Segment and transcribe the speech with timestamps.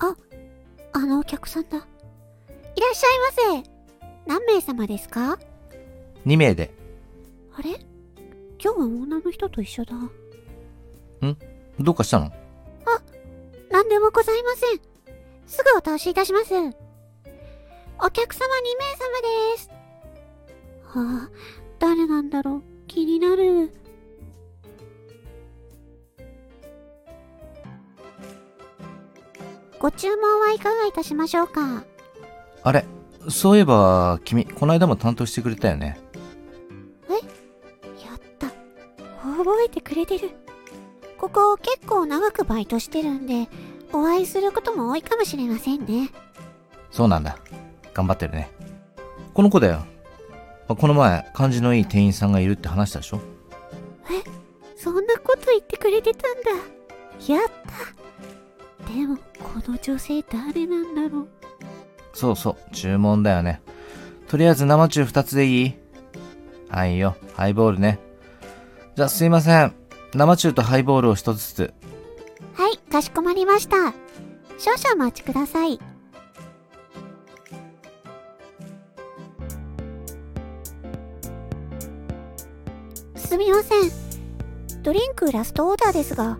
[0.00, 0.16] あ、
[0.92, 1.76] あのお客さんだ。
[1.76, 1.84] いらっ
[2.94, 3.06] しゃ
[3.52, 3.70] いませ。
[4.26, 5.38] 何名様ですか
[6.26, 6.74] ？2名で。
[7.56, 7.70] あれ？
[8.62, 9.94] 今日は女の人と一緒だ。
[11.78, 12.30] どうかしたの？
[13.70, 14.80] 何でもございません。
[15.46, 16.54] すぐお通しいたします。
[18.02, 19.70] お客様2名様です。
[20.84, 21.30] はあ、
[21.78, 23.72] 誰なんだろう気になる。
[29.80, 31.84] ご注文はいかがいたしましょうか？
[32.62, 32.84] あれ
[33.28, 35.98] そういえば、君、この間も担当してくれたよね。
[37.08, 38.48] やった。
[39.22, 40.30] 覚えてくれてる。
[41.18, 43.48] ここ結構長くバイトしてるんで、
[43.92, 46.10] お会いすることも多いかもしれませんね。
[46.90, 47.38] そうなんだ。
[47.94, 48.50] 頑張ってるね。
[49.32, 49.84] この子だよ。
[50.68, 53.20] まこの前、感じのいい店員さんがいるって話したでしょ？
[54.76, 56.50] そんなこと言ってくれてたんだ。
[57.34, 57.50] やった。
[58.92, 59.22] でも、こ
[59.70, 61.28] の女性誰なんだろう。
[62.12, 63.62] そうそう、注文だよね。
[64.28, 65.74] とりあえず生中2つでいい？
[66.68, 68.00] はいよ、ハイボールね。
[68.96, 69.72] じゃあすいません。
[70.14, 71.74] 生中とハイボールを1つずつ。
[72.54, 73.76] はい、かしこまりました。
[74.58, 75.78] 少々お待ちください。
[83.14, 84.82] すみません。
[84.82, 86.38] ドリンクラストオーダーですが、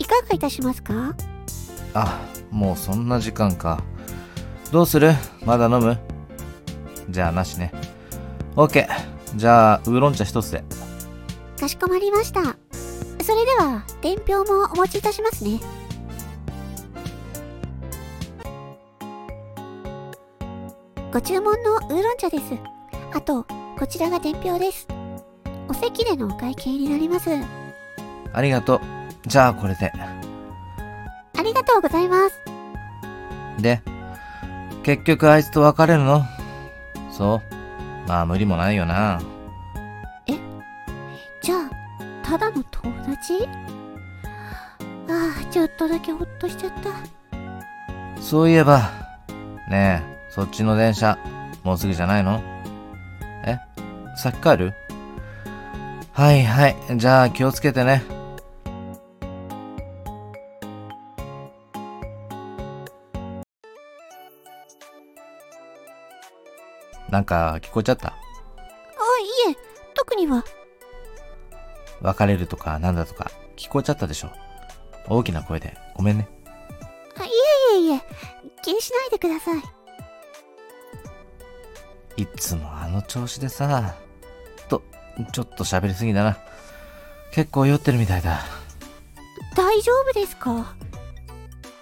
[0.00, 1.14] いかがいたしますか？
[1.94, 3.82] あ、もうそんな時間か。
[4.72, 5.12] どうする？
[5.44, 5.96] まだ飲む？
[7.08, 7.72] じゃあなしね。
[8.56, 8.86] OK。
[9.36, 10.64] じゃあ、ウーロン茶1つで。
[11.58, 12.42] かしこまりました。
[13.22, 15.60] それでは、伝票もお持ちいたしますね。
[21.12, 22.44] ご注文のウーロン茶です。
[23.12, 23.44] あと、
[23.78, 24.88] こちらが伝票です。
[25.68, 27.30] お席でのお会計になります。
[28.32, 28.80] ありがとう。
[29.26, 29.92] じゃあこれで。
[31.36, 32.40] ありがとうございます。
[33.60, 33.82] で、
[34.82, 36.24] 結局あいつと別れるの？
[37.10, 37.42] そ
[38.06, 39.20] うまあ無理もないよな。
[41.42, 41.70] じゃあ、
[42.24, 43.46] ただの友達？
[45.08, 48.22] ああ、ちょっとだけほっとしちゃった。
[48.22, 48.90] そういえば、
[49.68, 51.18] ねえ、そっちの電車、
[51.62, 52.42] もうすぐじゃないの？
[53.44, 53.58] え？
[54.16, 54.74] 先帰る？
[56.12, 58.02] はいはい、じゃあ気をつけてね。
[67.08, 68.08] なんか聞こえちゃった？
[68.08, 68.12] あ、
[69.48, 69.56] いえ、
[69.94, 70.44] 特には。
[72.00, 74.30] 別れるとかなんだとか聞こえちゃったでしょ？
[75.08, 76.28] 大きな声でごめんね。
[77.18, 77.30] あい
[77.74, 78.02] えいえいえ、
[78.62, 79.62] 気にしないでください。
[82.22, 83.94] いつもあの調子でさ。
[84.68, 84.82] と、
[85.32, 86.38] ちょっと喋りすぎだな。
[87.32, 88.40] 結構酔ってるみたいだ。
[89.56, 90.74] 大丈夫ですか？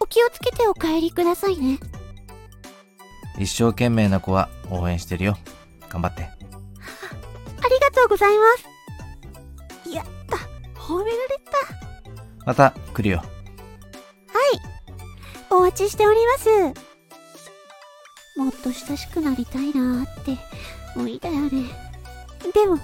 [0.00, 1.78] お気をつけてお帰りくださいね。
[3.38, 5.38] 一生懸命な子は応援してるよ。
[5.88, 6.22] 頑張って。
[6.24, 8.44] ありがとうございま
[9.84, 9.94] す。
[9.94, 10.36] やった。
[10.80, 11.18] 褒められ
[12.40, 12.46] た。
[12.46, 13.22] また来るよ。
[15.54, 16.48] お待ちしております。
[18.38, 20.38] もっと親しくなりたいなーって、
[20.96, 21.68] 無理だよね。
[22.54, 22.78] でも、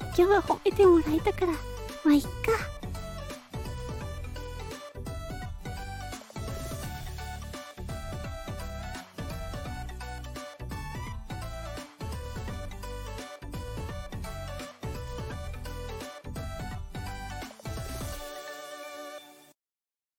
[0.00, 2.28] 今日は褒めてもらえたから、まあ、いっか。